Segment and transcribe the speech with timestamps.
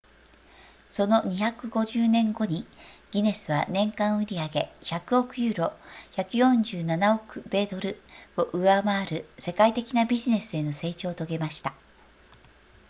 [0.87, 2.65] その250年後に
[3.11, 5.73] ギネスは年間売上100億ユーロ
[6.13, 8.01] 147億米ドル
[8.35, 11.75] を上回る世界的なビジネスへの成長を遂げました